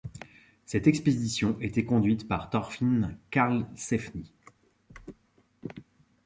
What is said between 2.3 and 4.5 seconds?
Thorfinn Karlsefni.